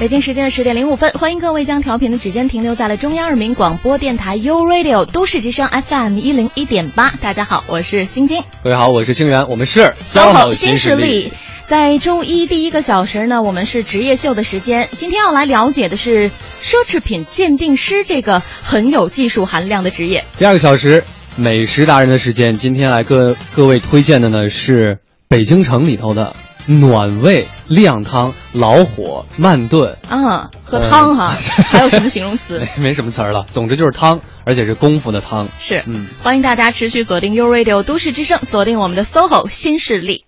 [0.00, 7.10] 北京时间的十点零五分，欢迎各位将调频的指针停留在了中央人民广播电台 U Radio 都市之声 FM 一零一点八。
[7.20, 8.42] 大家好，我是晶晶。
[8.64, 11.34] 各位好，我是清源，我们是 SOHO 新势力。
[11.66, 14.88] 在周一第一个小时呢，我们是职业秀的时间。
[14.92, 16.30] 今天要来了解的是
[16.62, 20.24] 奢侈品鉴定师这个很有技术含量的职业。
[20.38, 21.04] 第二个小时，
[21.36, 22.54] 美食达人的时间。
[22.54, 26.34] 今天来各各位推荐的呢是北京城里头的。
[26.66, 31.34] 暖胃靓汤，老火慢炖啊，喝汤哈，
[31.66, 32.60] 还有什么形容词？
[32.78, 35.48] 没什么词儿了，总之就是汤，而且是功夫的汤。
[35.58, 40.24] 是，嗯，欢迎大家持续锁定 U Radio 都市之声，锁定我们的 SOHO 新势力。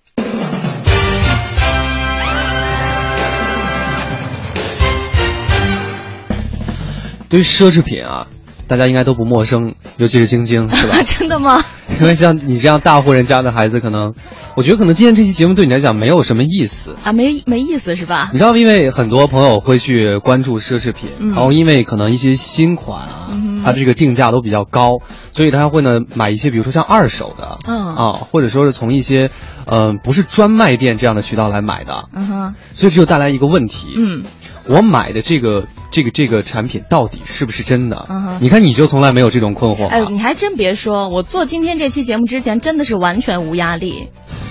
[7.29, 8.27] 对于奢侈品啊。
[8.73, 10.97] 大家应该都不陌生，尤其是晶晶， 是吧？
[11.05, 11.63] 真的吗？
[12.01, 14.15] 因为像你这样大户人家的孩子，可能，
[14.57, 18.31] 我觉得可能今天这期节目对你来讲没有什么意思啊，没没意思是吧？
[18.33, 25.01] 你知道，因为很多朋友会去关注奢侈品，然后因为可能一些新款啊，它这个定价都比较高，
[25.33, 29.31] 所以他会呢买一些，比如说像二手的，嗯啊，或者说是从一些，
[29.67, 34.23] 嗯，不是专卖店这样的渠道来买的，嗯哼，所以这就带来一个问题，嗯。
[34.69, 38.07] 我买的这个这个这个产品到底是不是真的？
[38.41, 39.87] 你看你就从来没有这种困惑。
[39.89, 44.09] 哎，你还真别说，我做今天这期节目之前真的是完全无压力，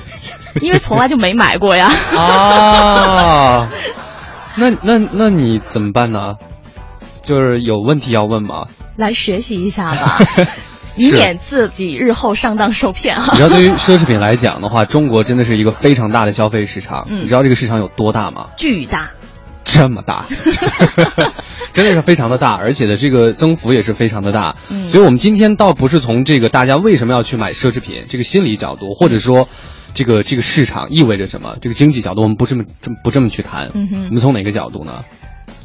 [0.62, 1.92] 因为从来就没买过呀。
[2.18, 3.70] 啊，
[4.56, 6.36] 那那那你怎么办呢？
[7.22, 8.66] 就是有问题要问吗？
[8.98, 10.20] 来学习一下吧，
[10.98, 13.30] 以免自己日后上当受骗啊。
[13.32, 17.08] 你知道，对于奢侈品来讲的话，中国真的是一个非常大的消费市场。
[17.10, 18.48] 你知道这个市场有多大吗？
[18.58, 19.12] 巨大。
[19.64, 20.26] 这么大，
[21.74, 24.56] 真的是非常的大，而且的这个增幅也是非常的大。
[24.88, 29.48] 所以，我们今天倒不是从这个大家为什么要去买奢侈品这个心理角度，或者说，
[29.94, 33.72] 这个这个市场意味着什么这个经济角度，我们不这么这不这么去谈。
[33.74, 35.04] 我们从哪个角度呢？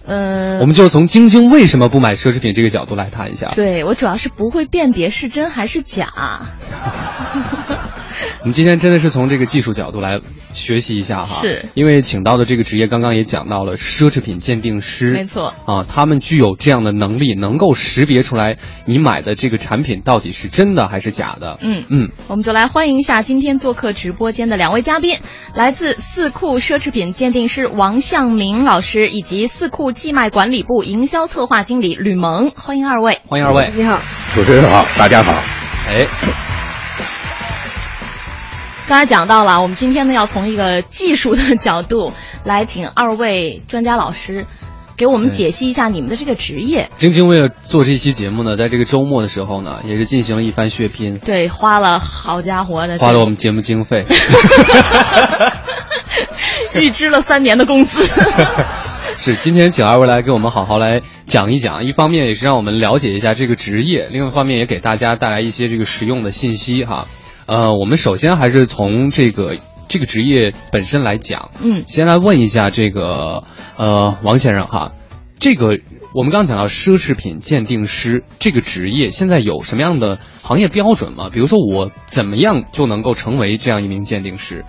[0.08, 3.52] 嗯，我们就从晶晶为什么不买奢侈品这个角度来谈一下。
[3.56, 6.06] 对我主要是不会辨别是真还是假。
[8.40, 10.20] 我们今天真的是从这个技术角度来
[10.52, 15.54] 学习一下哈，是，因为请到的这个职业刚刚也讲到了奢侈品鉴定师，没错。
[15.66, 18.56] 啊，他们具有这样的能力，能够识别出来
[18.86, 21.58] 你买的这个产品到底是真的还是假的。
[21.60, 21.84] 嗯。
[21.90, 25.18] 嗯，我们就来欢迎一下今天做客直播间的两位嘉宾，
[25.54, 34.00] 来自四库奢侈品鉴定师王向明老师以及四库寄卖管理部营销策划经理吕萌，欢迎二位，欢迎二位，你好，
[34.34, 35.32] 主持人好，大家好，
[35.88, 36.45] 哎。
[38.88, 42.12] 刚才讲到了，我们今天呢要从一个技术的角度
[42.44, 44.46] 来请二位专家老师
[44.96, 46.88] 给我们解析一下你们的这个职业。
[46.96, 51.18] 晶晶为了做这期节目呢，在这个周末的时候呢，也是进行了一番血拼。
[51.18, 54.06] 对，花了好家伙的，花了我们节目经费，
[56.74, 58.06] 预支了三年的工资。
[59.18, 67.08] 是，今天请二位来给我们好好来讲一讲，一方面也是让我们了解一下这个职业，另外一方面也给大家带来一些这个实用的信息哈。
[67.46, 69.56] 呃，我们首先还是从这个
[69.88, 73.44] 这个职业本身来讲，嗯，先来问一下这个
[73.76, 74.92] 呃王先生哈，
[75.38, 75.78] 这个
[76.12, 81.30] 我们刚刚讲到奢侈品鉴定师这个职业，现在有什么样的行业标准吗？
[81.32, 84.64] 比如说我怎么样就能够成为这样一名鉴定师？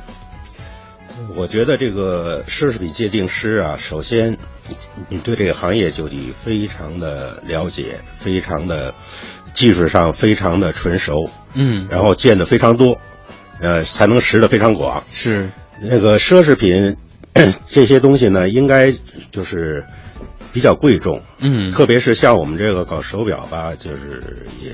[1.36, 4.38] 我觉得这个奢侈品鉴定师啊，首先
[5.10, 8.94] 你对这个行业就得非常的了解，非常的。
[9.58, 13.00] 技术上非常的纯熟，嗯，然后见的非常多，
[13.60, 15.04] 呃，才能识的非常广。
[15.12, 15.50] 是
[15.82, 16.96] 那个奢侈品
[17.68, 18.94] 这些东西呢，应该
[19.32, 19.84] 就是
[20.54, 24.72] 比较贵重，嗯，特别是像我们这个搞手表吧，就是也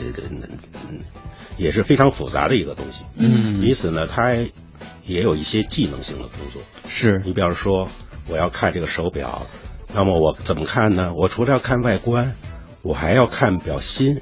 [1.55, 4.33] 也是非常复杂的一个东西，嗯，因此呢，它
[5.05, 6.61] 也有一些技能性的工作。
[6.89, 7.87] 是你比方说，
[8.27, 9.47] 我要看这个手表，
[9.95, 11.13] 那么我怎么看呢？
[11.15, 12.33] 我除了要看外观，
[12.81, 14.19] 我还要看表芯。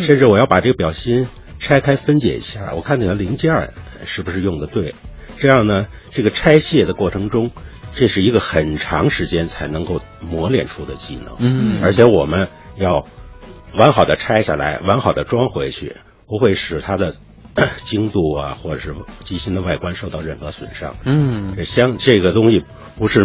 [0.00, 3.70] 甚至我要把这个表芯拆开分解一下，我看你的零件
[4.04, 4.94] 是不是用的对。
[5.38, 7.50] 这样呢，这个拆卸的过程中，
[7.94, 11.36] 这是一个很长时间才能够磨练出的技能。
[11.38, 13.06] 嗯，而且我们要
[13.74, 15.96] 完好的拆下来，完好的装回去，
[16.26, 17.14] 不会使它的
[17.84, 18.94] 精度啊，或者是
[19.24, 20.96] 机芯的外观受到任何损伤。
[21.04, 22.64] 嗯，相这个东西
[22.96, 23.24] 不是，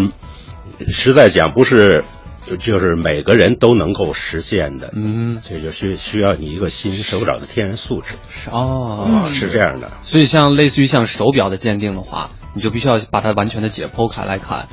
[0.87, 2.03] 实在讲不是。
[2.45, 9.91] 就就是每个人都能够实现的，嗯，这就需需要你一个新手表的天然素质是，哦，是这样的。
[10.01, 14.67] 所以像类似于像手表的鉴定的话，你就必须要把它完全的解剖开来看，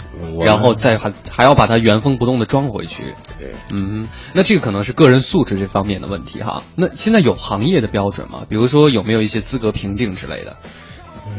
[0.44, 3.14] 然后再还还要把它原封不动的装回去。
[3.38, 6.62] 对，嗯，那这个可能是个人素质这方面的问题哈。
[6.74, 8.46] 那现在有行业的标准吗？
[8.48, 10.56] 比如说有没有一些资格评定之类的？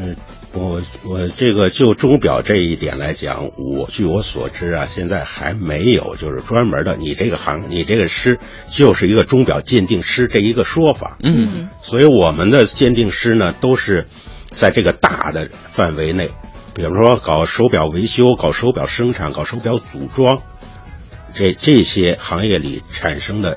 [0.00, 0.16] 嗯，
[0.52, 8.38] 我我这个就钟表这一点来讲，我据我所知啊，现在还没有就是专门的你这个行你这个师
[8.68, 11.18] 就是一个钟表鉴定师这一个说法。
[11.22, 14.08] 嗯，所以我们的鉴定师呢都是
[14.46, 16.30] 在这个大的范围内，
[16.74, 20.42] 比如说搞手表维修、搞手表生产、搞手表组装，
[21.32, 23.56] 这这些行业里产生的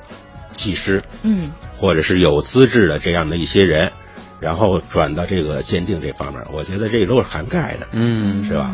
[0.52, 3.90] 技师，嗯，或者是有资质的这样的一些人。
[4.44, 8.70] 然后转到这个鉴定这方面，我觉得这都是涵盖的，嗯，是吧？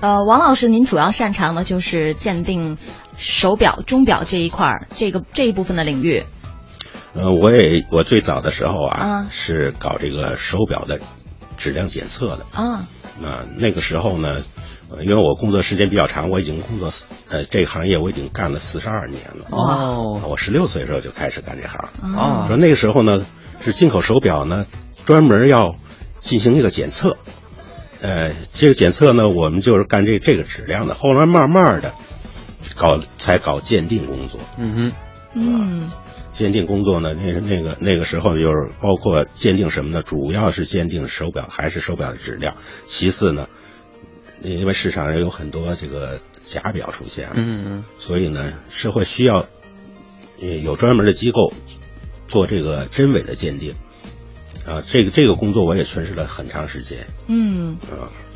[0.00, 2.78] 呃，王老师，您主要擅长的就是鉴定
[3.18, 6.24] 手表、钟表这一块儿，这个这一部分的领域。
[7.14, 11.00] 呃，我也我最早的时候啊，是搞这个手表的
[11.58, 12.86] 质量检测的啊。
[13.20, 14.42] 那那个时候呢，
[15.00, 16.90] 因为我工作时间比较长，我已经工作
[17.28, 19.46] 呃这个行业我已经干了四十二年了。
[19.50, 21.88] 哦，我十六岁的时候就开始干这行。
[22.16, 23.26] 哦，说那个时候呢，
[23.60, 24.64] 是进口手表呢。
[25.04, 25.76] 专门要
[26.20, 27.16] 进行一个检测，
[28.00, 30.94] 呃，这个检测呢，我们就是干这这个质量的。
[30.94, 31.92] 后来慢慢的
[32.76, 34.40] 搞才搞鉴定工作。
[34.56, 34.92] 嗯哼，
[35.34, 35.90] 嗯，
[36.32, 40.02] 鉴定工作呢，那那个那个时候就是包括鉴定什么呢？
[40.02, 42.56] 主要是鉴定手表还是手表的质量。
[42.84, 43.48] 其次呢，
[44.42, 49.46] 因为市场上有很多这个假表出现了，嗯嗯，所以呢，社会需要
[50.62, 51.52] 有专门的机构
[52.28, 53.74] 做这个真伪的鉴定。
[54.66, 56.98] 啊，这个这个工作我也从事了很长时间。
[57.26, 57.78] 嗯，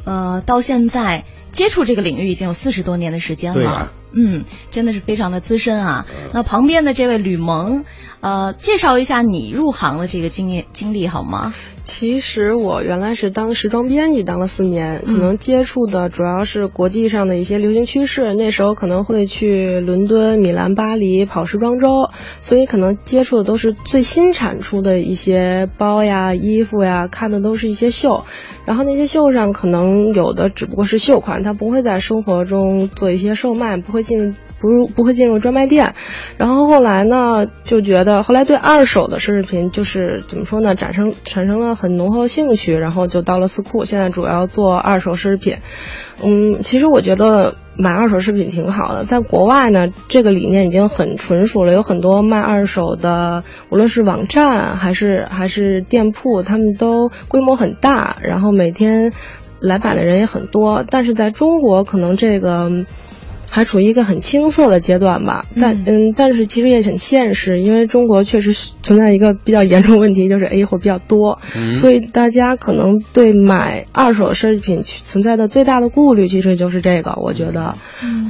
[0.04, 1.24] 呃，到现在
[1.56, 3.88] 接触这个领域已经有四十多年的时间了。
[4.12, 6.06] 嗯，真的是非常的资深啊。
[6.32, 7.84] 那旁边的这位吕蒙，
[8.20, 11.54] 呃，介绍一下你入行的这个经验经历好吗？
[11.82, 18.34] 其实我原来是当时装编辑，当了四年，可能接触的主要是国际上的一些流行趋势。
[18.34, 28.24] 那时候可能会去伦敦、米兰、巴黎跑时装周，所以可能接触的都是最新产出的一些包呀、衣服呀，看的都是一些秀。
[28.64, 35.94] 然后那些秀上可能有的只不过是秀款，他不会在生活中做一些售卖，不会进不入不会进入专卖店。
[36.36, 45.54] 然后后来呢，就觉得后来对二手的奢侈品就是怎么说呢，产生产生了很浓厚兴趣，然后就到了四库，现在主要做二手奢侈品。
[46.22, 47.54] 嗯，其实我觉得。
[47.78, 59.12] 买二手饰品挺好的，在国外呢，这个理念已经很纯熟了，有很多卖二手的，无论是网站还是还是店铺，他们都规模很大，然后每天
[59.60, 60.84] 来买的人也很多。
[60.88, 62.86] 但是在中国，可能这个。
[63.48, 71.38] 还处于一个很青涩的阶段吧，但嗯，但是其实也很现实，因为中国确实存在一个比较严重问题，就是 A 货比较多，
[71.70, 77.76] 所以大家可能对买二手奢侈品存在的最大的顾虑，其实就是这个，我觉得。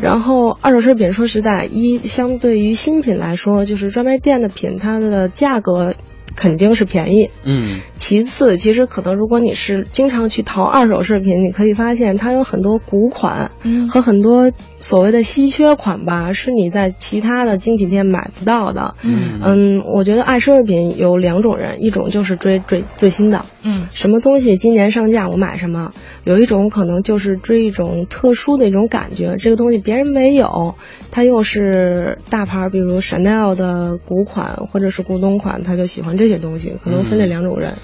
[0.01, 5.95] 然后二手奢侈品说实在，一相对于新品来说，就是专卖店的品，它的价格。
[6.37, 7.81] 肯定是便宜，嗯。
[7.97, 19.83] 其次，其实可能如果你是经常去淘二手饰品，你可以发现它有很多古款，嗯，和很多所谓的稀缺款吧，是你在其他的精品店买不到的，嗯嗯。
[19.87, 25.93] 我觉得爱奢侈品有两种人，一种就是追追最新的，嗯，什么东西今年上架我买什么；
[26.25, 30.75] 有一种可能就是追一种特殊的一种感觉，这个东西别人没有，
[31.11, 36.26] 它又是大牌，比如 Chanel 的古款或者是古董款，他就喜欢这。
[36.27, 37.79] 这些东西可能分这两种人，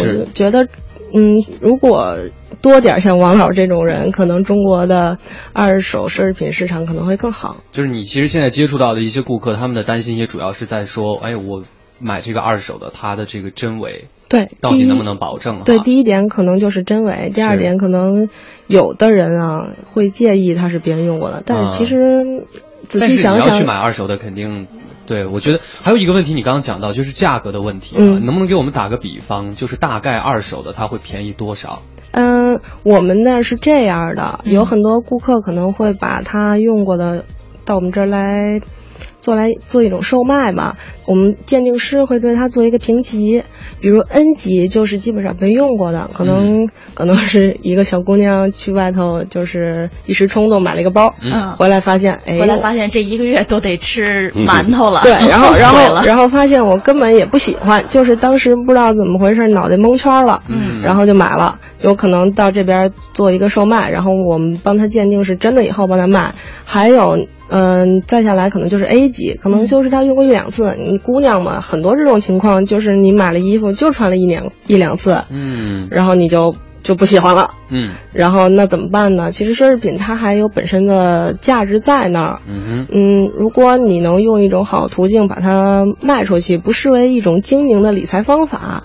[0.00, 0.66] 我就觉得，
[1.14, 2.16] 嗯，如果
[2.60, 5.18] 多点像王老这种人，可能中国的
[5.52, 7.58] 二手奢侈品市场可能会更好。
[7.70, 11.62] 就是你其实现在接触到的一些顾客，他们的担心也主要是在说，哎，我
[12.00, 15.62] 买这个二手的，它的这个真伪，对，到底能不能保证？
[15.64, 18.28] 对，第一点可能就是真伪，第二点可能
[18.66, 21.96] 有的人啊会介意它是别人用过的，但是其实
[22.88, 24.66] 仔细想想，要去买二手的肯定。
[25.06, 31.82] 对，我觉得还有一个问题，你刚刚讲到就是价格的问题，能不能给我们打个比方，就是大概二手的它会便宜多少？
[32.12, 37.24] 嗯，我们那是这样的，有很多顾客可能会把他用过的
[37.64, 38.60] 到我们这儿来。
[39.24, 40.74] 做来做一种售卖嘛，
[41.06, 43.42] 我们鉴定师会对它做一个评级，
[43.80, 67.26] 比如 N 级就是基本上没用过的，可能可能是一个小姑娘去外头就是一时冲动买了一个包，嗯，回来发现，哎，回来发现这一个月都得吃馒头了，对，然后 然后然后发现我根本也不喜欢，就是当时不知道怎么回事，脑袋蒙圈了，嗯，然后就买了，有可能到这边做一个售卖，然后我们帮他鉴定是真的以后帮他卖，还有。
[67.50, 70.74] 嗯，再下来可能就是 A 级，可能就是他用过一两次。
[70.78, 79.30] 你姑娘嘛，很多这种情况，就是你买了衣服就穿了一两一两次，嗯，然后你就就不喜欢了，嗯，然后那怎么办呢？
[79.30, 88.84] 其实奢侈品它还有本身的价值在那儿，嗯嗯，如果你能用一种好途径把它卖出去，不失为一种精明的理财方法。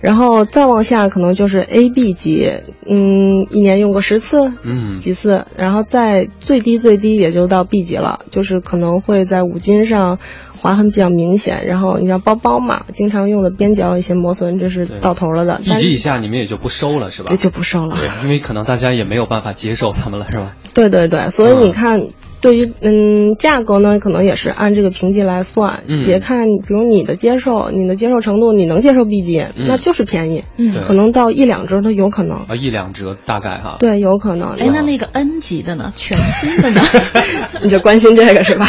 [0.00, 2.50] 然后再往下可能就是 A、B 级，
[2.88, 10.18] 嗯，一年用过十次，嗯，几次，然后再最低最低也就到 B 级了，就是可能会在五金上
[10.60, 15.60] 划痕比较明显，然后你像包包嘛，经常用的边角一些磨损，这是到头了的。
[15.64, 17.28] 一级以下你们也就不收了是吧？
[17.30, 20.54] 这就不收了，因为可能大家也没有办法接受他们了是吧？
[20.74, 22.08] 对对对，所以你看。
[22.40, 34.50] 对于嗯价格呢，可能也是按这个评级来算，也看比如你的接受，你的接受程度，你能接受 B 级，那就是便宜，嗯，可能到一两折都有可能啊，一两折大概哈，对，有可能。
[34.50, 35.92] 哎，那那个 N 级的呢？
[35.96, 36.80] 全新的呢？
[37.62, 38.66] 你就关心这个是吧？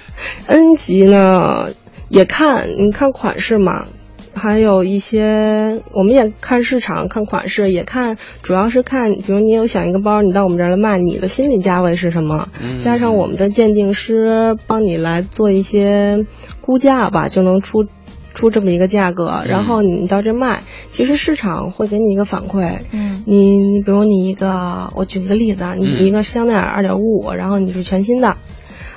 [0.46, 1.66] N 级呢，
[2.08, 3.86] 也看你看款式嘛。
[4.34, 12.48] 还有一些，我们也看市场、看款式，也看，主要是看，比如你有想一个包，你到我们这儿来卖，你的心理价位是什么？
[12.78, 16.26] 加上我们的鉴定师帮你来做一些
[16.60, 17.86] 估价吧，就能出
[18.32, 19.42] 出这么一个价格。
[19.46, 22.78] 然后你到这卖，其实市场会给你一个反馈。
[22.92, 28.36] 嗯，你你比如你一个，我举一个例子啊，你一个香奈儿二点五五，然后你是全新的，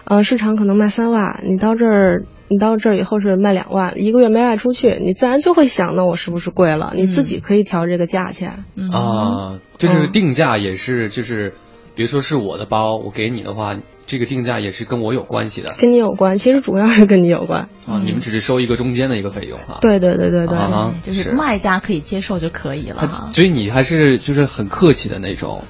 [0.05, 2.23] 呃，市场可能卖三万，你到这儿。
[2.53, 6.93] 你到这儿以后是卖两万，一个月没卖出去，你自然就会想，那我是不是贵了？
[6.95, 8.63] 你自己可以调这个价钱。
[8.91, 11.55] 啊，就是定价也是，就是
[11.95, 13.75] 比如说是我的包，我给你的话。
[14.05, 18.01] 这个定价也是跟我有关系的，跟你有关，其实主要是跟你有关啊。
[18.03, 19.77] 你们只是收一个中间的一个费用哈。
[19.79, 20.57] 对对对对对，
[21.01, 23.07] 就是卖家可以接受就可以了。
[23.31, 25.63] 所以你还是就是很客气的那种，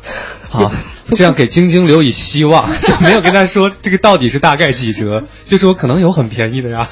[0.51, 0.71] 啊，
[1.13, 6.89] 这样给晶晶留以希望，就没有跟他说这个到底是大概几折， 就说可能有很便宜的呀。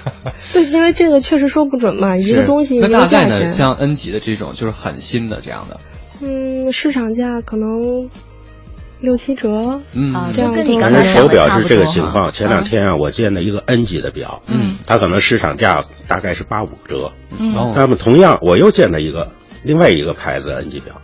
[0.54, 3.28] 对，因为这个确实说不准嘛，一个东西一个价钱。
[3.28, 5.80] 那大概呢，像 N 级的这种就是很新的这样的，
[6.22, 8.12] 嗯，市场价可能。
[9.02, 12.32] 六七折，嗯，就跟你刚才手表是这个情况。
[12.32, 19.32] 前两天啊，我见了一个 N 级的表，嗯，它可能市场价大概是八五折，嗯，那么同样我又见了一个
[19.64, 21.02] 另外一个牌子 N 级表，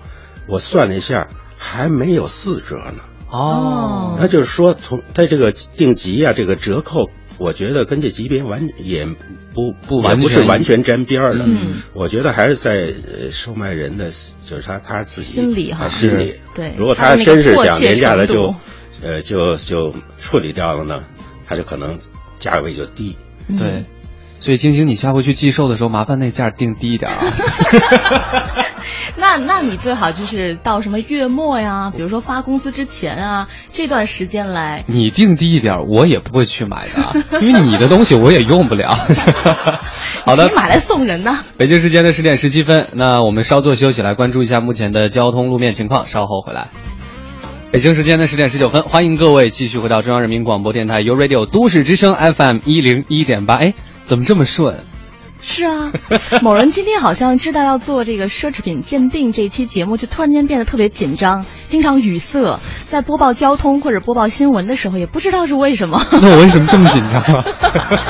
[0.48, 1.27] 我算了一下，
[1.58, 3.04] 还没有四折呢。
[3.30, 7.10] 哦，那就是说从在这个定级啊，这个折扣。
[7.38, 9.06] 我觉得跟这级别完也
[9.53, 11.46] 不不完不是完全沾边儿的，
[11.94, 12.91] 我觉得还是在
[13.32, 14.10] 售卖人的，
[14.46, 16.74] 就是他他自己心理哈，心理对。
[16.77, 18.56] 如果他真是想廉价的，就
[19.03, 21.03] 呃就就处理掉了呢，
[21.48, 22.00] 他就可能
[22.39, 23.15] 价位就低。
[23.58, 23.86] 对，
[24.39, 27.17] 所以晶晶，你下回去寄售的时候，麻烦那价定低一点啊。
[29.18, 34.84] 那那你最好就是到什么月末呀，比如说发工资之前啊，这段时间来。
[34.88, 38.98] 你定低一点，我也不会去买的， 因为你的东西我也用不了。
[40.25, 41.39] 好的，你买来送人呢。
[41.58, 46.68] 北京时间的十点十七分，那我们稍作休息，来关注一下目前的交通路面情况，稍后回来。
[47.72, 53.56] 北京时间的十点十九分，欢迎各位继续回到中央人民广播电台 u Radio 都市之声 FM 一零一点八。
[53.56, 54.77] 哎，怎么这么顺？
[55.50, 55.94] 是啊，
[56.42, 66.06] 某人今天好像知道要做这个奢侈品鉴定这一期节目，就突然间变得特别紧张，经常语塞，在播报交通或者播报新闻的时候，也不知道是为什么。
[66.12, 67.46] 那我为什么这么紧张啊？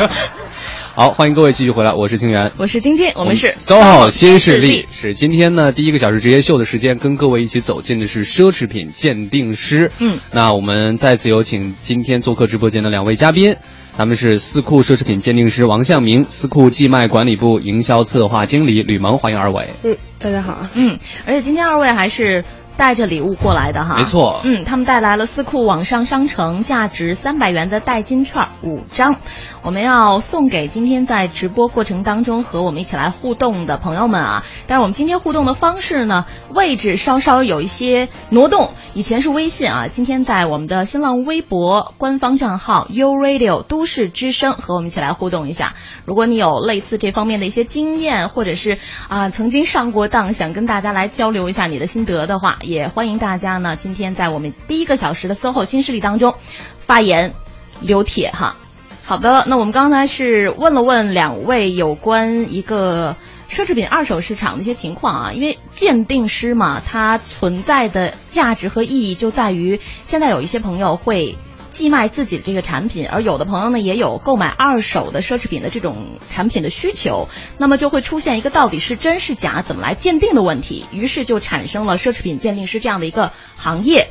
[0.96, 4.88] 好，欢迎各位继续回来，我是清源，我是晶晶，我们是 SOHO 新势力。
[4.91, 9.91] 是今天呢第一个小时职业秀的时间，跟各位一起走进的是奢侈品鉴定师。
[10.00, 13.58] 嗯，那我们再次有请今天做客直播间的两位嘉宾。
[13.97, 19.69] 他们是四库奢侈品鉴定师王向明，四库寄卖管理部营销策划经理吕萌，欢迎二位。
[19.83, 20.67] 嗯，大家好。
[20.75, 22.45] 嗯，而且今天二位还是。
[22.77, 29.15] 带着礼物过来的哈，没错，嗯，他们带来了四库网上商城价值三百元的代金券五张，
[29.63, 34.46] 我们要送给今天在直播过程当中和我们一起来互动的朋友们啊。
[34.67, 45.74] 但是我们今天互动的方式呢，位置稍稍有一些挪动，以前是微信啊，今天在我们的新浪微博官方账号 U Radio 都市之声和我们一起来互动一下。
[46.05, 48.77] 如果你有类似这方面的一些经验，或者是
[49.10, 52.57] 啊曾经上过当，想跟大家来交流一下你的心得的话。
[52.67, 56.36] 也欢迎大家呢，今天在我们第一个小时的 SOHO 新势力当中
[56.79, 57.33] 发言
[57.81, 58.57] 留帖哈。
[59.05, 63.15] 好的，那我们刚才是问了问两位有关一个
[63.50, 71.38] 奢侈品二手市场的一些情况啊，因为鉴定师嘛，它存在的价值和意义就在于现在有一些朋友会。
[71.69, 84.07] 寄卖自己的这个产品，而有的朋友呢也有购买二手的奢侈品的这种产品的需求，那么就会出现一个到底是真是假，怎么来鉴定的问题，于是就产生了奢侈品鉴定师这样的一个行业。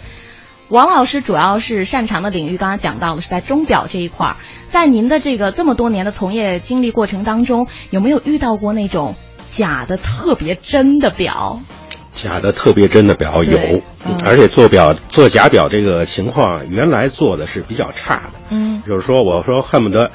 [0.69, 4.37] 王老师主要是擅长的领域，刚刚讲到的是在钟表这一块儿，
[4.67, 9.15] 在您的这个这么多年的从业经历过程当中，有没有遇到过那种
[9.47, 11.61] 假的特别真的表？
[12.17, 13.59] 假的特别真的表有，
[14.25, 18.33] 而且做表做假表这个情况，原来做的是比较差的。
[18.49, 20.11] 嗯，就是说，我说恨不得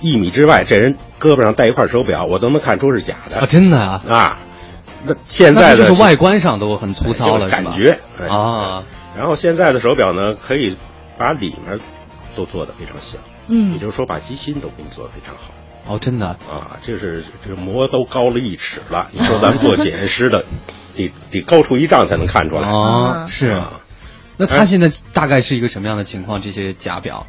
[0.00, 3.40] 一米之外，这人胳膊上戴一块手表，我都能看出是假的。
[3.40, 4.00] 啊，真的啊！
[4.08, 4.38] 啊，
[5.04, 8.84] 那现在的就是外观上都很粗糙了，感觉啊。
[9.18, 10.76] 然后现在的手表呢，可以
[11.18, 11.80] 把里面
[12.36, 15.50] 都做的非常小，嗯，也就是说把机芯都给你做的非常好。
[15.88, 19.08] 哦，真的啊，就是这个膜都高了一尺了。
[19.10, 20.44] 你说咱 们做检验师的，
[21.08, 23.26] 得得高出一丈才能看出来啊。
[23.26, 23.80] 是啊，
[24.36, 26.40] 那它现在大概是一个什么样的情况？
[26.40, 27.26] 这些假表，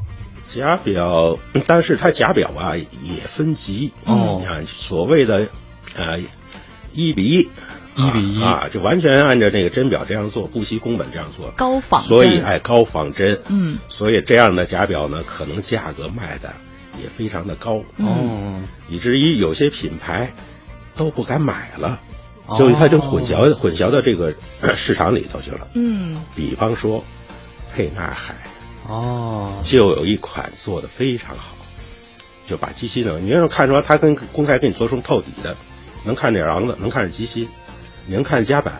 [0.48, 1.38] 假表，
[1.68, 4.38] 但是它假表啊也分级哦。
[4.40, 5.48] 你看，所谓的
[5.96, 6.20] 呃
[6.94, 7.50] 一比一。
[7.94, 16.54] 一比一啊，就完全按照那个真表这样做，不惜工本这样做，高仿，所以哎高仿真，嗯，所以这样的假表呢，可能价格卖的
[17.02, 20.32] 也非常的高哦，以至于有些品牌
[20.96, 22.00] 都不敢买了，
[22.58, 24.34] 就它就混淆混淆到这个
[24.76, 27.04] 市场里头去了，嗯，比方说
[27.74, 28.36] 沛纳海
[28.88, 31.56] 哦，就有一款做的非常好，
[32.46, 35.56] 就把机芯呢，你要看出来它跟公开给你做成透底的，
[36.04, 37.48] 能看见瓤子，能看见机芯。
[38.08, 38.74] 你能看夹板，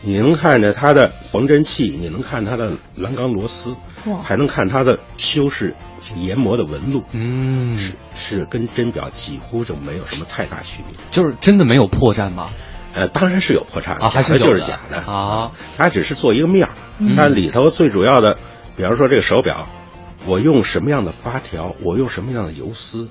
[0.00, 3.74] 你能看着它的缝针器，你能看它的栏杆螺丝，
[4.22, 5.74] 还能看它的修饰
[6.16, 12.48] 研磨的纹路，嗯，是是跟真表几乎就没有什么太大区别，就是真的没有破绽吗？
[12.94, 16.72] 呃，当然是有破绽的，还是就是假的啊，它只是做一个面儿，
[17.16, 18.38] 但里头最主要的，
[18.76, 19.68] 比方说这个手表，
[20.26, 23.08] 我用什么样的发条，我用什么样的游丝，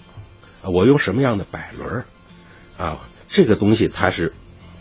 [0.63, 2.05] 我用什么样的摆轮，
[2.77, 4.33] 啊，这个东西它是。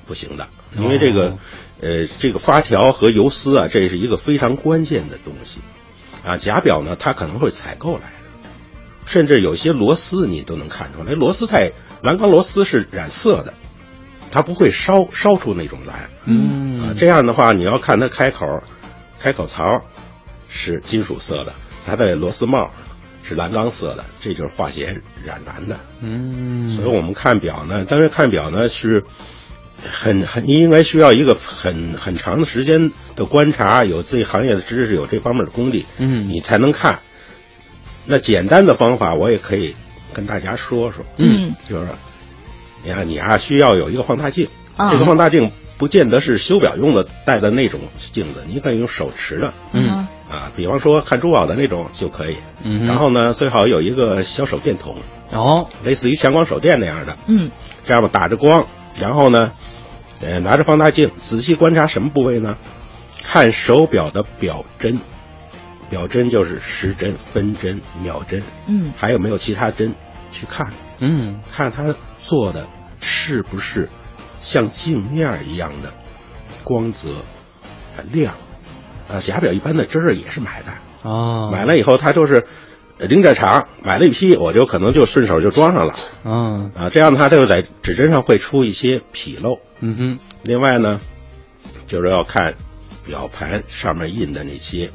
[0.04, 1.38] 不行的，因为这个，
[1.80, 5.61] 呃，这个发条和游丝啊，这是一个非常关键的东西，
[6.25, 8.50] 啊，假表呢，它可能会采购来的，
[9.06, 11.71] 甚至有些螺丝你都能看出来，螺丝太
[12.02, 13.54] 蓝钢螺丝是染色的，
[14.33, 18.61] 它不会烧烧出那种蓝，嗯，啊，这样的话你要看它开口，
[19.21, 19.81] 开口槽
[20.49, 21.53] 是金属色的，
[21.87, 22.73] 它的螺丝帽
[23.23, 29.05] 是蓝钢色的，这就是化学染蓝的，嗯，所以我们看表呢，当然看表呢是。
[29.85, 37.01] 很很，你应该需要一个很很长的时间的观察，有自己行业的知识，有这方面的功底，嗯，你才能看。
[38.07, 39.75] 那简单的方法我也可以
[40.13, 41.89] 跟大家说说，嗯，就是，
[42.82, 44.49] 你看你啊，需要有一个放大镜，
[44.90, 54.97] 这个放大镜不见得是修表用的带的那种镜子，你可以用手持的，嗯，啊，比方说看珠宝的那种就可以，嗯，然后呢，最好有一个小手电筒，
[55.32, 57.50] 哦，类似于强光手电那样的，嗯，
[57.86, 58.66] 这样吧，打着光，
[59.00, 59.52] 然后呢。
[60.21, 62.56] 呃，拿着放大镜仔细观察什么部位呢？
[63.25, 65.00] 看手表的表针，
[65.90, 69.97] 表针就是时针、分针、秒针，嗯，还有没有其他针？
[70.30, 70.68] 去看，
[71.00, 71.92] 嗯，看它
[72.23, 72.67] 做的
[73.02, 73.91] 是不是
[74.41, 75.93] 像镜面一样的
[76.65, 77.11] 光泽、
[77.97, 78.35] 啊亮。
[79.13, 82.47] 啊，假表一般的针儿也是买的，啊，买了以后它就是。
[82.99, 85.95] 零件厂买了一批，我就可能就顺手就装上了。
[86.25, 89.58] 嗯啊，这样的话，它就在指针上会出一些纰漏。
[89.80, 90.19] 嗯哼。
[90.45, 91.00] 另外呢，
[91.89, 92.54] 就是要看
[93.04, 94.93] 表盘上面印的那些，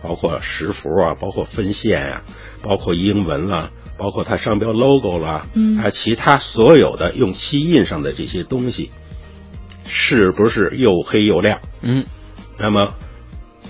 [0.00, 2.22] 包括时符啊，包括分线呀，
[2.62, 8.90] 包括英文了，包括它商标 logo 啦，嗯，还有其他所有的用漆印上的这些东西，
[9.86, 11.60] 是不是又黑又亮？
[11.82, 12.06] 嗯。
[12.58, 12.94] 那么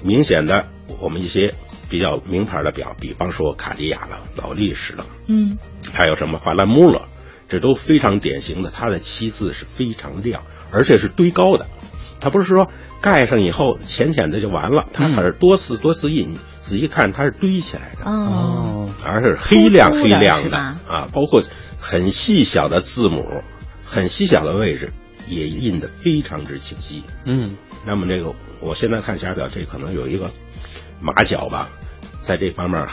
[0.03, 0.69] 明显的，
[1.01, 1.55] 我们一些。
[1.87, 5.59] 比较名牌的表，比方说卡地亚了，劳力士了，嗯，
[5.93, 7.03] 还有什么法兰穆勒，
[7.47, 11.69] 这都非常典型的，它的漆字是非常亮，而且是堆高的，
[12.21, 12.69] 它不是说
[13.01, 21.43] 盖上以后浅浅的就完了，它还是多次多次印，仔细看它是堆起来的，哦，而是黑亮黑亮的啊，包括
[21.79, 23.43] 很细小的字母，
[23.85, 24.93] 很细小的位置
[25.29, 30.31] 也印得非常之清晰，嗯，那么这个我现在看下表，这可能有一个。
[31.01, 31.69] 马脚吧，
[32.23, 32.87] 在这方面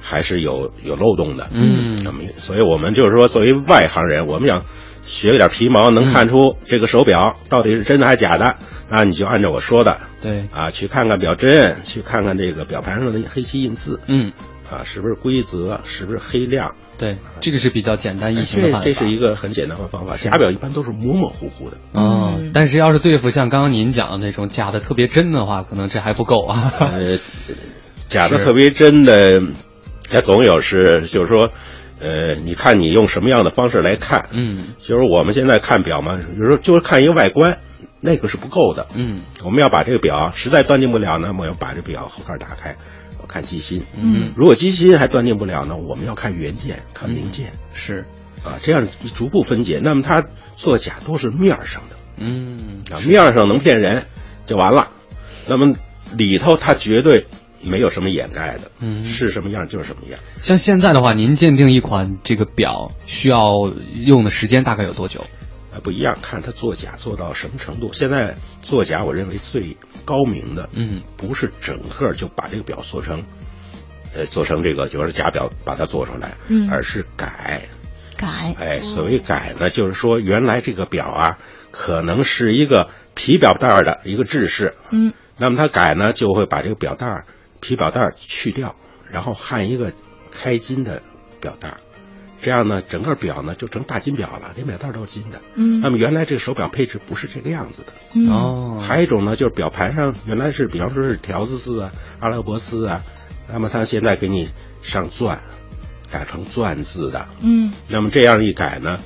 [0.00, 1.50] 还是有有漏洞的。
[1.52, 4.64] 嗯，那么所以我们就是说，作为外行人，我们想
[5.02, 8.56] 学一点皮毛，能看出这个手表到底是真的还是假的，
[8.88, 14.32] 那你就按照我说的，对啊，去看看表针，去看看这个表盘上的黑漆印字，嗯，
[14.70, 16.74] 啊，是不是规则，是不是黑亮？
[16.98, 18.84] 对，这个是比较简单易行的方法。
[18.84, 20.16] 这是一个很简单的方法。
[20.16, 21.76] 假表一般都是模模糊糊的。
[21.94, 26.72] 哦，但是要是对付像刚刚您讲的那种假的特别真的话，可能这还不够啊。
[26.78, 27.18] 呃，
[28.06, 29.42] 假的特别真的，
[30.08, 31.50] 它总有是，就是说，
[31.98, 34.28] 呃，你看你用什么样的方式来看？
[34.32, 37.58] 嗯，就是我们现在看表嘛，有时候就是看一个外观，
[38.02, 38.86] 那个是不够的。
[38.92, 42.76] 嗯，我们要把这个表实在断定不了呢，我要把这表后盖打开。
[43.18, 48.04] 我看机芯，嗯，如果机芯还断定不了呢，我们要看元件，看零件，是，
[48.44, 49.80] 啊，这样逐步分解。
[49.80, 54.04] 那么它做假都是面上的，嗯，啊，面上能骗人
[54.44, 54.88] 就完了，
[55.46, 55.72] 那么
[56.16, 57.28] 里头它绝对
[57.60, 60.18] 没有什么掩盖的，嗯，是什么样就是什么样。
[60.40, 63.72] 像现在的话，您鉴定一款这个表需要
[64.04, 65.24] 用的时间大概有多久？
[65.72, 67.92] 呃不一样，看他作假做到什么程度。
[67.92, 73.24] 现在作假，我认为最高明的，嗯，不是整个就把这个表做成，
[74.14, 77.62] 呃，做成这个就是假表，把它做出来，嗯，而是改，
[78.16, 81.38] 改，哎，所谓改呢，就是说原来这个表啊，
[81.70, 87.24] 可能是一个皮表带的一个制式，嗯，那么它改呢，就会把这个表带
[87.60, 88.76] 皮表带去掉，
[89.10, 89.92] 然后焊一个
[90.30, 91.02] 开金的
[91.40, 91.78] 表带。
[92.42, 95.40] 这样呢，整个表呢就成大金表了，连表带都是金的。
[95.54, 97.92] 嗯，那么原来这个手表配置不是这个样子的。
[98.32, 103.02] 哦，还有一种呢，就是表盘上原来是，比方说是条子字啊、阿拉伯字啊，
[103.48, 104.50] 那么它现在给你
[104.82, 105.40] 上钻，
[106.10, 107.28] 改成钻字的。
[107.40, 108.98] 嗯，那么这样一改呢，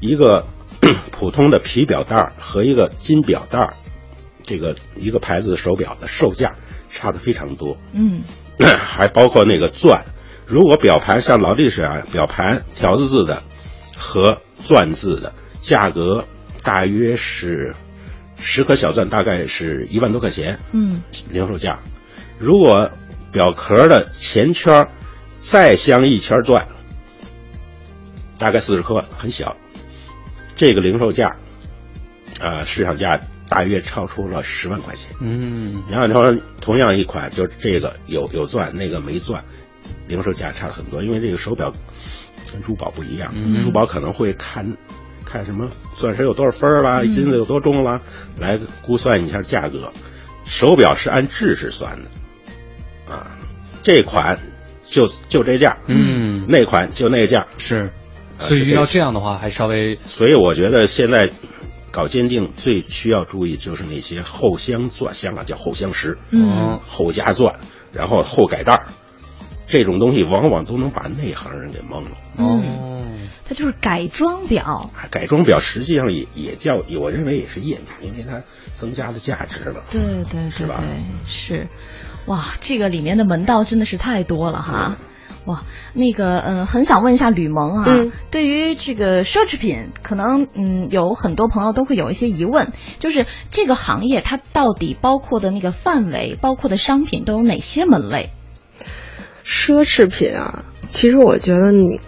[0.00, 0.46] 一个
[1.12, 3.74] 普通的皮表带和一个金表带，
[4.42, 6.54] 这个一个牌子的手表的售价
[6.88, 7.76] 差的非常多。
[7.92, 8.22] 嗯，
[8.58, 10.06] 还包括那个钻。
[10.48, 13.42] 如果表盘像劳力士啊，表盘条子字的
[13.96, 16.24] 和钻字的价格
[16.62, 17.74] 大约是
[18.40, 20.58] 十颗小钻，大概是一万多块钱。
[20.72, 21.80] 嗯，零售价。
[22.38, 22.90] 如果
[23.30, 24.88] 表壳的前圈
[25.38, 26.66] 再镶一圈钻，
[28.38, 29.54] 大概四十颗，很小。
[30.56, 31.36] 这个零售价
[32.40, 35.14] 啊，市场价大约超出了十万块钱。
[35.20, 39.44] 嗯，然后你说同样一款，就是这个有有钻，那个没钻。
[40.08, 41.72] 零售价差很多，因为这个手表
[42.52, 44.76] 跟珠宝不一样，珠宝可能会看
[45.24, 48.00] 看什么钻石有多少分啦，金子有多重啦，
[48.38, 49.92] 来估算一下价格。
[50.44, 53.36] 手表是按制式算的，啊，
[53.82, 54.38] 这款
[54.82, 57.90] 就就这价，嗯，那款就那价，是，
[58.38, 61.28] 所以遇到这样的话还稍微，所以我觉得现在
[61.90, 67.56] 搞鉴定最需要注意就是那些后镶钻，香港叫后镶石，嗯，后加钻，
[67.92, 68.86] 然后后改带儿。
[69.68, 72.10] 这种东西往往都能把内行人给蒙了。
[72.38, 72.60] 哦，
[73.46, 74.90] 它就是改装表。
[75.10, 79.84] 改装表实际上也也叫，我认为也是赝品，因为它增加了价值了。
[79.90, 80.76] 对对对对，
[81.26, 81.68] 是。
[82.26, 84.96] 哇，这个里面的门道真的是太多了哈。
[85.44, 85.62] 哇，
[85.94, 98.30] 那个嗯，很想问一下吕蒙啊，嗯、对于这个奢侈品，可能嗯有很多朋友都会有一些疑问，就是这个行业它到底包括的那个范围，包括的商品都有哪些门类？
[99.48, 101.98] 奢侈品啊，其实我觉得你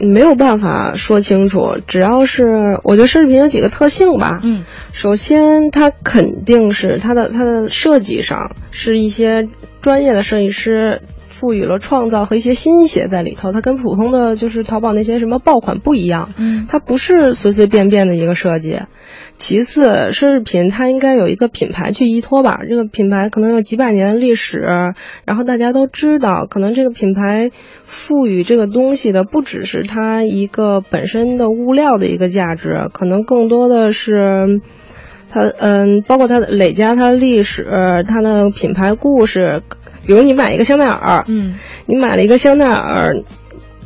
[0.00, 1.76] 没有办法说清楚。
[1.86, 4.40] 只要是我觉得奢侈品有几个特性吧。
[4.42, 9.48] 嗯，首先它肯定是它的它的设计上是一些
[9.80, 11.02] 专业的设计师
[11.38, 13.52] 赋予了创造和一些新血在里头。
[13.52, 16.30] 它跟普通的就是淘宝那些什么爆款不一样。
[16.36, 18.80] 嗯，它不是随随便便的一个设计。
[19.36, 24.58] 其次，奢侈品它应该有一个品牌去依托吧，这个品牌可能有几百年的历史，
[25.24, 27.50] 然后大家都知道，可能这个品牌
[27.84, 34.60] 赋予这个东西的不只是它一个本身的物料的一个价值，可能更多的是
[35.30, 37.66] 它，嗯，包括它的累加它的历史，
[38.06, 39.62] 它的品牌故事。
[40.06, 41.54] 比如你买一个香奈儿，嗯，
[41.86, 43.22] 你买了一个香奈儿。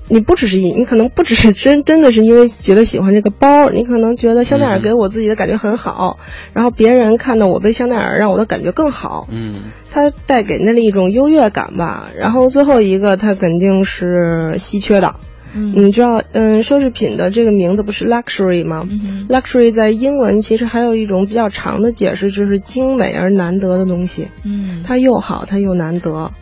[0.08, 6.18] 你不只是因，你可能不只是真真的是因为觉得喜欢这个包，你可能觉得香奈儿给我自己的感觉很好，
[6.52, 9.26] 然后别人看到我背香奈儿，让我的感觉更好。
[9.30, 9.54] 嗯，
[9.90, 12.08] 它带给那里一种优越感吧。
[12.18, 15.14] 然后最后一个，它肯定是稀缺的。
[15.54, 24.28] 嗯，你知道，嗯，奢侈品的这个名字不是 luxury 吗、嗯、？luxury 在英文其实还有一种比较长的解释，就是精美而难得的东西。
[24.44, 26.32] 嗯，它又好，它又难得。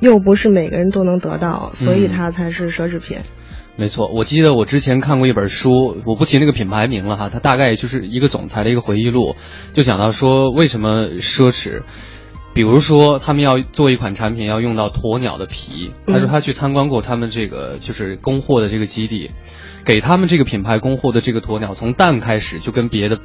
[0.00, 3.16] 又不是每个人都能得到，所以它才是奢侈品。
[3.20, 3.24] 嗯、
[3.76, 9.34] 没错，我记得我之前看过一本书，我不提那个品牌名了哈，它大概就是一个总裁的一个回忆录，
[9.72, 11.84] 就讲到说为什么奢侈，
[12.54, 19.30] 比如说他们要做一款产品要用到鸵鸟的皮，他说他去参观过他们这个就是供货的这个基地，
[19.84, 23.18] 给他们这个品牌供货的这个鸵鸟从蛋开始就跟别的。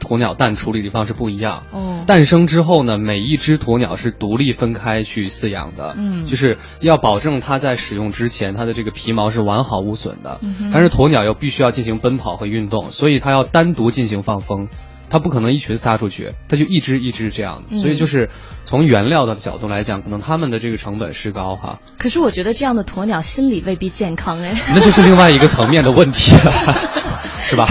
[0.00, 14.68] 鸵鸟蛋处理的方式不一样，哦，诞生之后呢，每一只鸵鸟是独立分开去饲养的，嗯，就是要保证它在使用之前，它的这个皮毛是完好无损的，嗯、但是鸵鸟又必须要进行奔跑和运动，所以它要单独进行放风，
[15.12, 18.30] 它不可能一群撒出去，它就一只一只这样，嗯、所以就是
[18.64, 21.80] 从原料的角度来讲，可能他们的这个成本是高哈。
[21.98, 26.50] 可是我觉得这样的鸵鸟心理未必健康哎，那就是另外一个层面的问题了，
[27.44, 27.66] 是吧？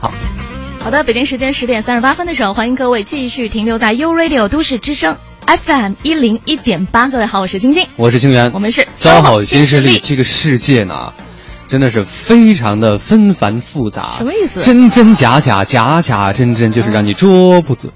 [0.00, 0.12] 好。
[0.78, 7.08] 好的，北京时间十点三十八分的时候，欢迎各位继续停留在 U Radio 都市之声 FM 一零一点八。
[7.08, 9.98] 各位好，我是晶晶，我是清源，我们是三好新势力。
[9.98, 11.14] 这个世界呢，
[11.66, 14.12] 真的是非常的纷繁复杂。
[14.16, 14.60] 什么意思？
[14.60, 17.92] 真真假假，假假真真，就是让你捉不准。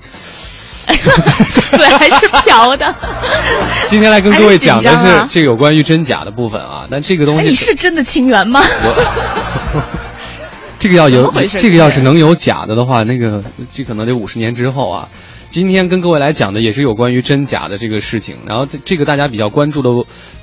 [0.87, 2.95] 对，还是嫖的。
[3.87, 6.87] 今天来跟各位讲的是是这个有关于真假的部分啊。
[6.91, 8.61] 但这个东西，你是真的情缘吗？
[10.79, 13.43] 这个要有这个要是能有假的的话，那个
[13.75, 15.09] 这可能得五十年之后啊。
[15.51, 19.91] 今天跟各位来讲的也是有关于真假的这个事情，然后这这个大家比较关注的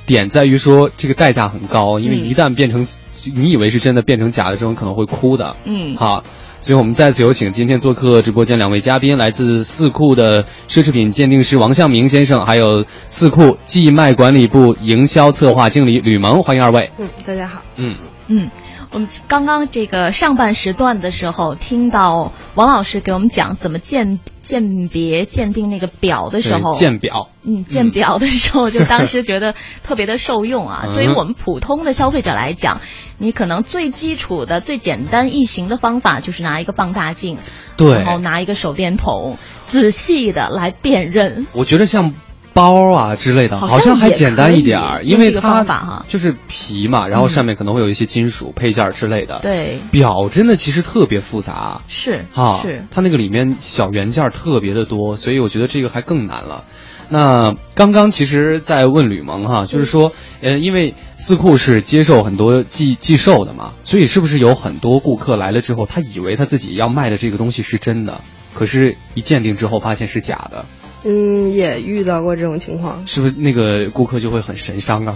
[0.05, 2.85] 点在于说这个代价很高，因为一旦变成
[3.33, 5.55] 你以为是真的变成假的，这种可能会哭的。
[5.63, 6.23] 嗯，好，
[6.59, 16.91] 所以我们再次有请今天做客直播间两位嘉宾，来自四库的奢侈品鉴定师王向明先生，还有四库寄卖管理部营销策划经理吕萌，欢迎二位。
[16.97, 17.61] 嗯，大家好。
[17.77, 17.95] 嗯
[18.27, 18.49] 嗯。
[18.91, 30.85] 我们刚刚这个上半时段的时候，听到王老师给我们讲怎么鉴鉴别、鉴定那个表的时候，鉴表，嗯，鉴表的时候，就当时觉得特别的受用啊。
[30.95, 32.79] 对于我们普通的消费者来讲，
[33.17, 37.37] 你可能最基础的、最简单易行的方法就是拿一个放大镜，
[37.75, 41.45] 对，然后拿一个手电筒，仔细的来辨认。
[41.53, 42.13] 我觉得像。
[42.57, 49.41] 包啊之类的，好像还简单一点儿，因为它就是皮嘛，然后上面可能会有一些金属配件之类的。
[49.43, 56.65] 对，表真的其实特别复杂，是啊，是它那个里面小元件特别的多，所以我觉得这个还更难了。
[57.09, 68.19] 那刚刚其实，在问吕蒙哈，就是说，呃，因为四库是接受很多寄寄售的嘛，所以是不是有很多顾客来了之后，他以为他自己要卖的这个东西是真的，
[68.53, 70.65] 可是一鉴定之后发现是假的。
[71.03, 75.15] 嗯，也遇到过这种情况，是不是那个顾客就会很神伤啊？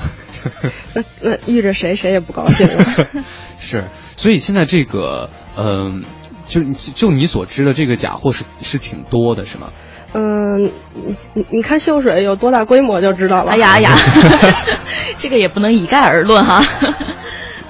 [0.93, 2.85] 那 那遇着谁谁也不高兴了。
[3.59, 3.83] 是，
[4.15, 6.03] 所以现在这个，嗯，
[6.45, 9.71] 就就你所知的这个假货是是挺多的，是吗？
[10.13, 10.63] 嗯，
[11.33, 13.51] 你你看秀水有多大规模就知道了。
[13.53, 13.95] 哎呀呀，
[15.17, 16.63] 这个也不能一概而论哈。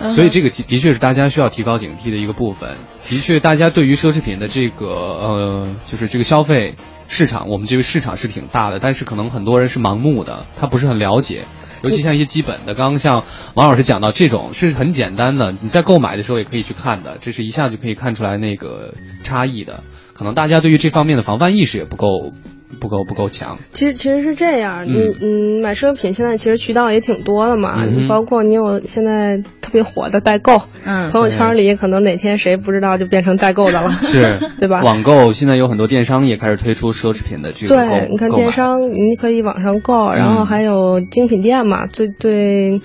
[0.10, 2.76] 所以这个的确是大家需要提高警惕的一个部分。
[3.08, 6.76] 的确，大家对于奢侈品的这个呃，就是这个消费。
[7.14, 11.44] 市场，我们这个市场是挺大的，但是可能很多人是盲目的，他不是很了解，
[11.84, 18.94] 尤其像一些基本的，刚刚像王老师讲到这种是很简单的，你在购买的时候也可以去看的，这是一下就可以看出来那个
[19.24, 22.32] 差异的，可能大家对于这方面的防范意识也不够。
[22.80, 23.58] 不够不够强。
[23.74, 34.82] 其实其实是这样，你嗯买奢侈品现在其实渠道也挺多的嘛，你包括你有现在特别火的代购，嗯，朋友圈里可能哪天谁不知道就变成代购的了， 是，对吧？
[34.84, 42.80] 网购现在有很多电商也开始推出奢侈品的这个对，你看电商你可以网上购，然后还有精品店嘛，最最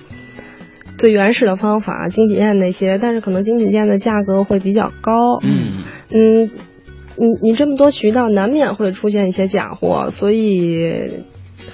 [0.97, 5.11] 最原始的方法，精品店那些，但是可能精品店的价格会比较高，
[5.43, 6.49] 嗯嗯。
[7.17, 11.23] 你你这么多渠道，难免会出现一些假货，所以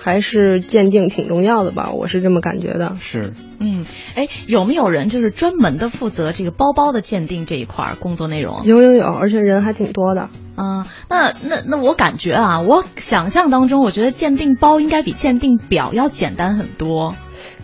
[0.01, 1.91] 还是鉴定挺重要的吧？
[1.91, 2.95] 我是这么感觉的。
[2.99, 8.65] 是，嗯，哎，有没有人就是专门的负责这个包包的鉴定这一块工作内容？
[8.65, 10.29] 有有有，而且人还挺多的。
[10.55, 17.15] 嗯，那那那我感觉啊，我想象当中，我觉得鉴定包应该比鉴定表要简单很多。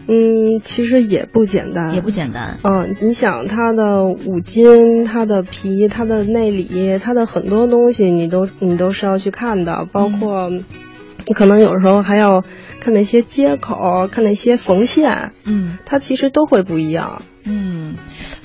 [0.07, 2.57] 嗯，其实也不简单，也不简单。
[2.63, 12.43] 嗯，你想它的五金、它的皮、它的内里、它的很多东西，你都你都是要去看的，包括你可能有时候还要
[12.79, 17.21] 看那些接口，看那些缝线，嗯，它其实都会不一样。
[17.45, 17.95] 嗯，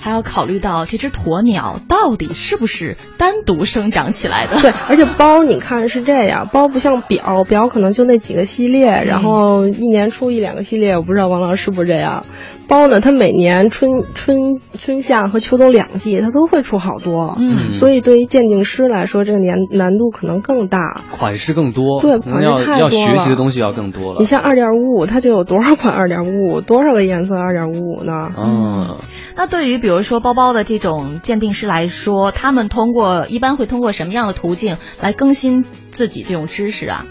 [0.04, 4.60] 还要考虑到这只鸵鸟到底是不是单独生长起来的？
[4.60, 12.26] 对，而且包你看是这样，包不像表，表可能就那几个系列，然后一年出一两个系列，我不知道王老师是不是这样。
[12.68, 17.36] 包呢，它每年春春春夏和秋冬两季，它都会出好多。
[17.38, 22.00] 嗯，所以对于鉴定师来说，这个年难度可能更大，款式更多。
[22.00, 22.80] 对，款式太多了。
[22.80, 24.20] 要学习的东西要更多了。
[24.20, 28.30] 你像二点五五，它就有多少款二点五五，多少个颜色二点五五呢？
[28.36, 28.96] 嗯，
[29.36, 37.06] 那对于比如说包包的这种鉴定师来说，他们通过一般会通过什么样的途径来更新自己这种知识啊？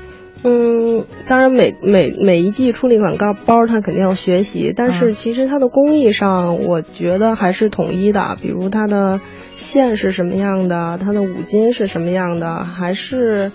[0.46, 4.74] 嗯，当然每每每一季出了一款高包，它肯定要学习。
[4.76, 8.38] 但是其实它的工艺上，我觉得还是统一的。
[8.42, 9.22] 比如它的
[9.54, 13.54] 线是什么样的，它的五金是什么样的，还是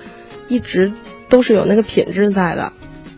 [0.48, 0.92] 一直
[1.28, 2.72] 都是有那个品质在的。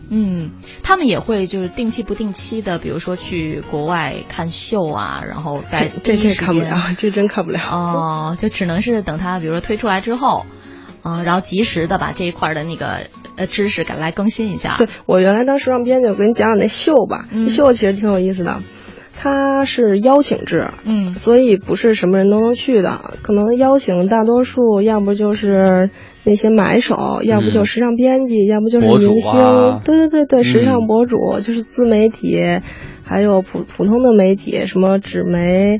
[0.09, 0.51] 嗯，
[0.83, 10.45] 他们也会就是定期不定期的，比如说去国外看秀啊，然后在这这看不了，这真看不了哦，就只能是等它比如说推出来之后。
[11.03, 14.75] 啊，然后及时的把这一块的那个呃知识赶来更新一下。
[14.77, 17.27] 对我原来当时让编辑，我给你讲讲那秀吧。
[17.47, 18.59] 秀其实挺有意思的，
[19.17, 23.15] 它是邀请制，嗯，所以不是什么人都能去的。
[23.21, 25.89] 可能邀请大多数，要不就是
[26.23, 29.81] 那些买手，要不就时尚编辑，要不就是明星。
[29.83, 32.39] 对对对对，时尚博主就是自媒体，
[33.03, 35.79] 还有普普通的媒体，什么纸媒。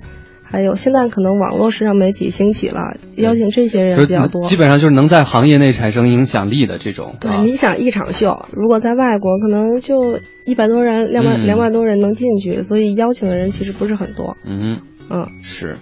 [0.52, 4.42] 还有现在可能网络时尚媒体兴起了，邀请这些人比较多。
[4.42, 7.16] 基本上就是能在行业内产生影响力的这种。
[7.22, 14.36] 对，你想一场秀，如果在外国，可能就一百多人、两百两百多人能进去，所以邀请的人其实不是很多。
[14.46, 15.78] 嗯嗯，是。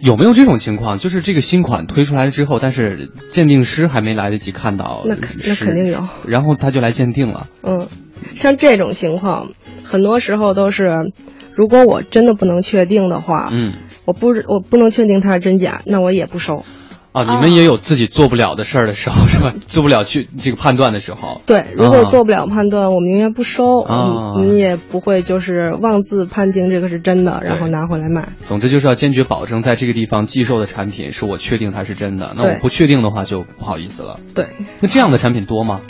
[0.00, 0.96] 有没有这种情况？
[0.96, 7.48] 就是这个新款推出来之后，但是鉴定师还没来得及看到，那肯那肯定有，然后他就来鉴定了。
[7.64, 7.88] 嗯，
[8.32, 9.48] 像这种情况，
[9.82, 11.10] 很多时候都是，
[11.58, 13.72] 如果我真的不能确定的话，嗯，
[14.04, 16.62] 我不我不能确定它是真假，那我也不收。
[17.10, 19.52] 啊，你们也有自己做不了的事儿的时候是吧？
[19.66, 21.40] 做不了去这个判断的时候。
[21.46, 28.28] 对，如果做不了判断，我们宁愿不收，啊你也不会就是妄自判定这个是真的，然后拿回来卖。
[28.44, 34.20] 总之就是要坚决保证在这个地方寄售的产品是我确定它是真的，那我不确定的话就不好意思了。
[34.32, 34.46] 对，
[34.80, 35.80] 那这样的产品多吗？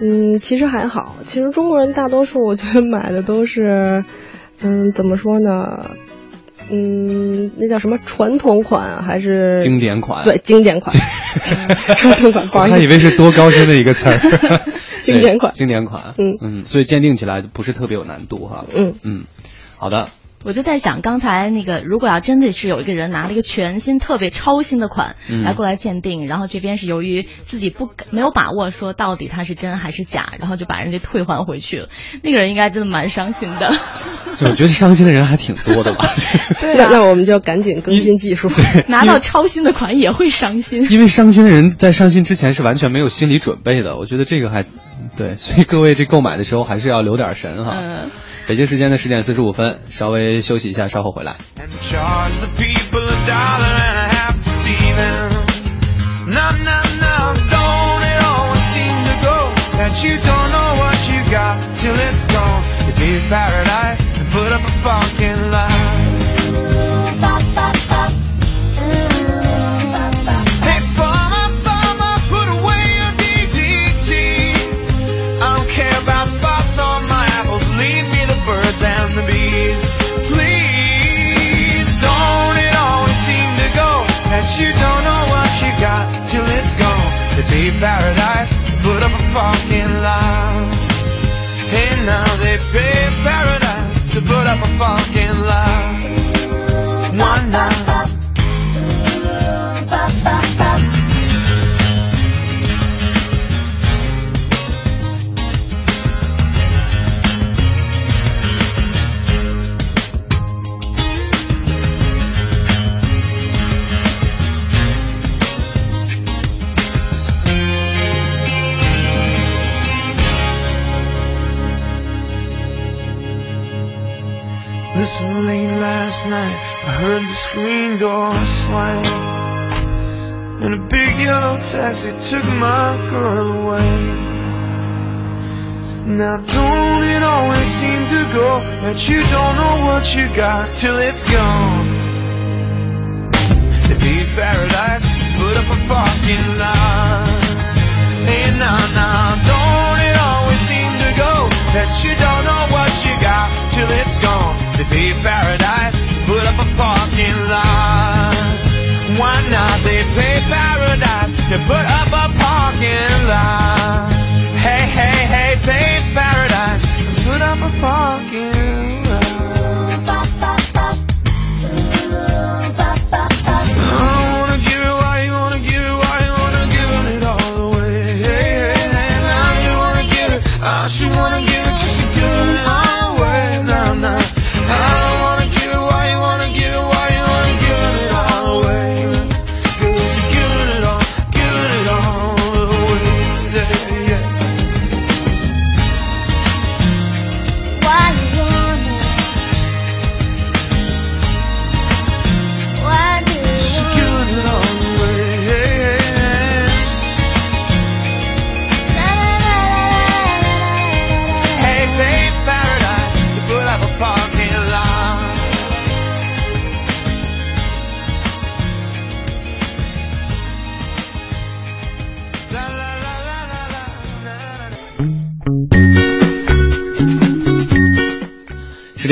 [0.00, 1.16] 嗯，其实还好。
[1.22, 4.04] 其实中国人大多数我觉得买的都是，
[4.62, 5.90] 嗯，怎么说呢？
[6.70, 10.24] 嗯，那叫什么传统款还是经典款？
[10.24, 10.96] 对，经典款。
[11.96, 14.18] 传统款，我还以为是多高深的一个词儿。
[15.02, 16.14] 经典款，经典款。
[16.18, 18.64] 嗯嗯，所以鉴定起来不是特别有难度哈。
[18.74, 19.24] 嗯嗯，
[19.76, 20.08] 好的。
[20.44, 31.88] 我就在想，刚才那个，如果要真的是有一个人拿了一个全新、特别超新的款来过来鉴定，然后这边是由于自己不没有把握说到底它是真还是假，然后就把人家退还回去了，
[32.22, 33.72] 那个人应该真的蛮伤心的。
[34.40, 36.06] 我觉得伤心的人还挺多的吧。
[36.60, 38.50] 对那那我们就赶紧更新技术，
[38.88, 40.90] 拿到超新的款也会伤心。
[40.90, 44.64] 因为伤心的人在伤心之前是完全没有心理准备的，我觉得这个还
[45.16, 47.76] 对，所以各位这购买的时候还是要留点神哈。
[47.76, 48.10] 嗯。
[48.48, 51.36] 北京时间的十点四十五分，稍微休息一下，稍后回来。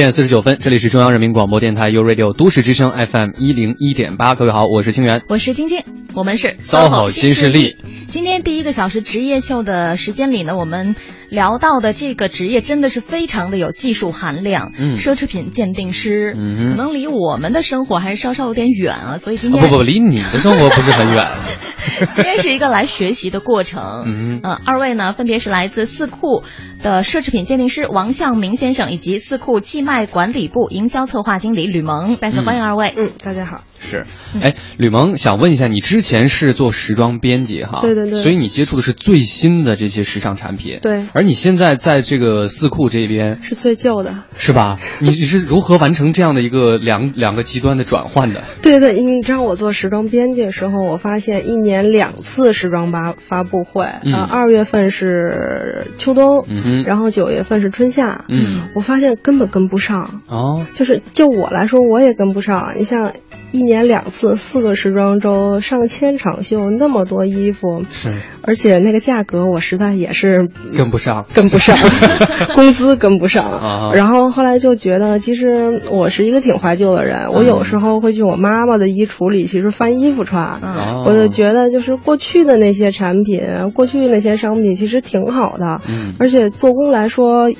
[0.01, 4.34] 点四十九分，这里是中央人民广播电台 u Radio 都市之声 FM 一零一点八。
[4.34, 5.84] 各位好，我是清源，我是晶晶，
[6.14, 7.76] 我们是骚好新势力。
[8.07, 10.96] 今天第一个小时职业秀的时间里呢，我们
[11.28, 21.28] 聊到的这个职业真的是非常的有技术含量，嗯奢侈品鉴定师，嗯可能离我们的生活还是稍稍有点远啊，所以今天、啊不不，离你的生活不是很远。
[22.11, 24.05] 今天是一个来学习的过程。
[24.07, 26.43] 嗯嗯，二位呢分别是来自四库
[26.83, 32.16] 的奢侈品鉴定师王向明先生，以及四库寄卖管理部营销策划经理吕萌。
[32.16, 32.95] 再次欢迎二位。
[32.97, 33.69] 嗯，大家好。
[33.81, 34.05] 是，
[34.41, 37.81] 哎，吕蒙想问一下，你之前是做时装编辑哈？
[37.81, 38.20] 对对对。
[38.20, 40.78] 所以你接触的是最新的这些时尚产品。
[40.83, 41.07] 对。
[41.14, 44.78] 而你现在在这个四库这边是最旧的，是吧？
[45.01, 48.43] 你你是如何完成这样的一个两两个极端的转换的？
[48.61, 60.20] 对对，你知道我做时装编辑的时候，我发现一年两次时装发发布会，啊，二月份是秋冬，嗯然后九月份是春夏，嗯，我发现根本跟不上。
[60.28, 60.66] 哦。
[60.74, 62.74] 就是就我来说，我也跟不上。
[62.76, 63.14] 你像。
[63.53, 71.76] 一年两次，四个时装周，上千场秀，那么多衣服，是，而且那个价格，我实在也是跟不上，跟不上，
[72.55, 73.90] 工资跟不上。
[73.92, 80.61] 然后后来就觉得，其实我是一个挺怀旧的人，我有时候会去我妈妈的衣橱里，其实翻衣服穿。
[81.05, 83.42] 我就觉得，就是过去的那些产品，
[83.74, 85.80] 过去的那些商品，其实挺好的。
[85.88, 87.51] 嗯，而且做工来说，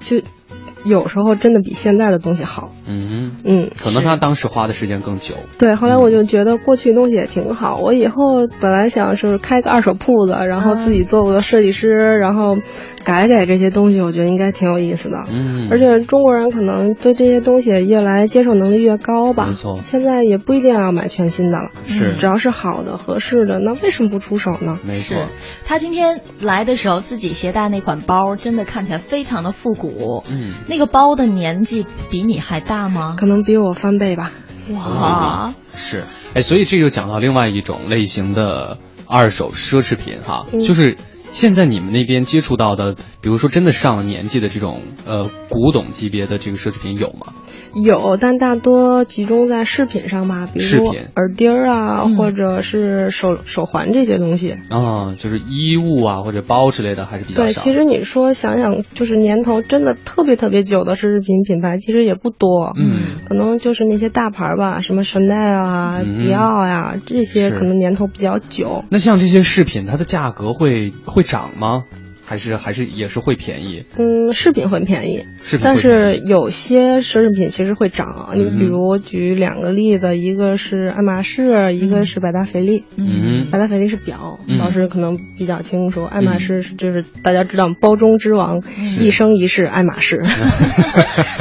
[0.00, 0.22] 就。
[0.86, 5.34] 有时候真的比现在的东西好，嗯嗯，可能他当时花的时间更久。
[5.58, 7.74] 对，后来我就觉得过去东西也挺好。
[7.82, 12.56] 我以后本来想是开个二手铺子，然后自己做个设计师，然后
[13.04, 15.24] 改改这些东西，我觉得应该挺有意思的。
[15.28, 19.46] 嗯，而且中国人可能对这些东西越来接受能力越高吧。
[19.48, 24.78] 没错，现在也不一定要买全新的了，是，只要是好的、合适的，那为什么不出手呢？
[24.86, 25.16] 没错，
[25.64, 30.22] 他今天来的时候自己携带那款包，真的看起来非常的复古。
[30.30, 30.75] 嗯，那。
[30.76, 33.16] 这个包的年纪比你还大吗？
[33.18, 34.30] 可能比我翻倍吧。
[34.74, 36.04] 哇，是，
[36.34, 40.98] 哎，所以这就讲到另外一种类型的二手奢侈品哈，就是。
[41.28, 47.34] 现在你们那边接触到的，比如说真的上了年纪的这种呃古董级别的这个奢侈品有吗？
[47.84, 54.56] 有，但大多集中在饰品上吧，比如耳钉啊，或者是手手环这些东西。
[54.70, 57.44] 啊，就是衣物啊或者包之类的还是比较少。
[57.44, 62.72] 对，其实你说想想，就是年头真的特别特别久的奢侈品品牌，其实也不多。
[62.78, 68.84] 嗯，可能就是那些大牌吧，什么 Chanel 啊、迪奥呀这些，可能年头比较久。
[68.90, 70.92] 那像这些饰品，它的价格会？
[71.04, 71.84] 会涨吗？
[72.28, 73.84] 还是还是也是会便宜？
[73.96, 78.30] 嗯，饰品会便宜，饰品但是有些奢侈品其实会涨。
[78.34, 82.82] 你比如我举两个例子，一个是爱马仕，一个是百达翡丽。
[82.96, 86.02] 嗯，百达翡丽是表，老师可能比较清楚。
[86.02, 88.60] 爱马仕就是大家知道包中之王，
[89.00, 90.20] 一生一世爱马仕。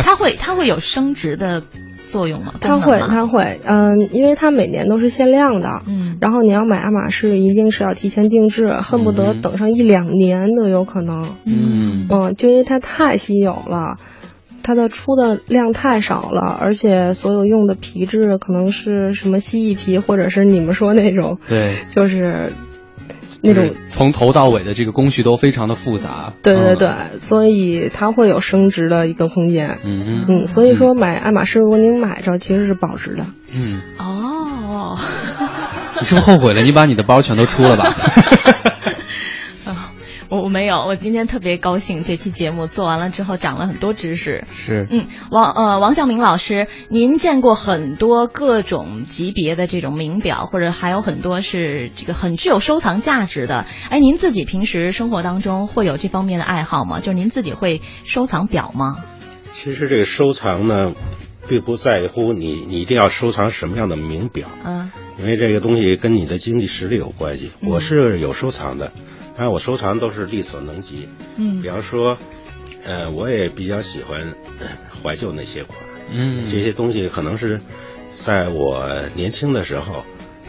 [0.04, 1.64] 它会它会有升值的。
[2.06, 2.54] 作用吗？
[2.62, 13.98] 它会，它会，嗯，因为它每年都是限量的，嗯，然后你要买爱马仕，一定是要提前定制，恨不得等上一两年都有可能，嗯，嗯，就因为它太稀有了，
[14.64, 22.52] 它的出的量太少了，而且所有用的皮质可能是什么蜥蜴皮，或者是你们说那种，对，就是。
[23.46, 29.80] 那种从头到尾的这个工序都非常的复杂，对对对，所以它会有升值的一个空间。
[29.84, 33.26] 嗯嗯，所以说买爱马仕，如果您买着，其实是保值的。
[33.54, 34.98] 嗯哦，
[36.00, 36.62] 你是不是后悔了？
[36.62, 37.86] 你把你的包全都出了吧？
[40.30, 44.44] 我我没有，我今天特别高兴，这期节目做完了之后长了很多知识。
[44.52, 53.66] 是，嗯，王呃王向明老师，您见过很多各种级别的这种名表，或者还有很多是这个很具有收藏价值的。
[53.90, 57.00] 哎，您自己平时生活当中会有这方面的爱好吗？
[57.00, 59.04] 就是您自己会收藏表吗？
[59.54, 60.94] 其实这个收藏呢，
[61.48, 67.52] 并不在乎你你一定要收藏什么样的名表，嗯，因为这个东西跟你的经济实力有关系。
[67.62, 68.92] 我是有收藏的。
[69.38, 72.18] 但我收藏都是力所能及，嗯，比方说，
[72.84, 74.34] 呃，我也比较喜欢
[75.04, 75.78] 怀旧那些款，
[76.12, 77.60] 嗯，这些东西可能是
[78.14, 80.06] 在我年轻的时候，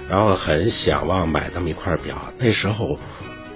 [0.09, 2.99] 然后很想望买那么一块表，那时候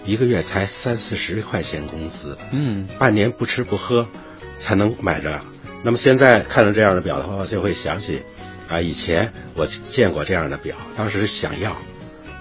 [0.05, 4.09] 一个月才三四十块钱工资，嗯，半年不吃不喝
[4.57, 5.41] 才能买着。
[5.85, 8.23] 那么现在看到这样的表的话，就会想起
[8.69, 11.77] 啊，以前我见过这样的表，当时想要，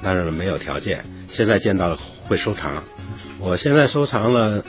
[0.02, 1.06] 但是没有条件。
[1.30, 1.96] 现在见到了
[2.28, 2.84] 会收藏，
[3.38, 4.66] 我现在收藏了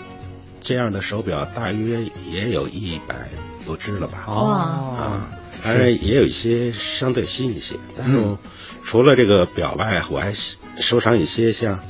[0.60, 2.00] 这样的手表，大约
[2.30, 3.28] 也有一百
[3.66, 4.24] 多只了吧。
[4.28, 4.46] 哦
[5.00, 5.30] 啊，
[5.64, 7.76] 当然也有一些相对新一些。
[7.96, 8.36] 但是
[8.84, 10.32] 除了这个表外，我还
[10.78, 11.80] 收藏一些像，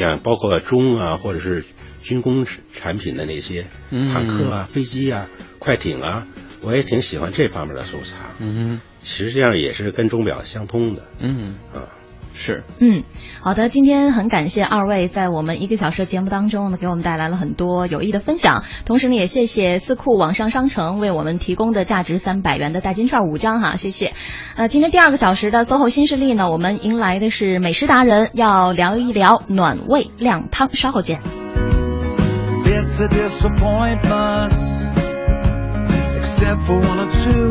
[0.00, 1.64] 啊，包括钟啊，或者是
[2.02, 5.26] 军工产品的那些坦克啊、飞机啊、
[5.58, 6.26] 快艇啊，
[6.60, 8.18] 我也挺喜欢这方面的收藏。
[8.38, 11.02] 嗯，实际上也是跟钟表相通的。
[11.18, 11.88] 嗯啊。
[12.40, 13.02] 是，嗯，
[13.42, 18.62] 好的，今天很感谢二位在我们一个小时的节目当中呢，给我们带来了很多有益的分享。
[18.84, 24.14] 同时呢，也谢谢四库网上商城为我们提供的价值三百元的代金券五张哈，谢谢。
[24.56, 31.20] 呃，今天第二个小时的 SOHO 新势力呢，我们迎来的是美食达人，要聊一聊暖胃靓汤，稍后见。
[32.66, 34.52] It's a disappointment,
[36.20, 37.47] except for one or two.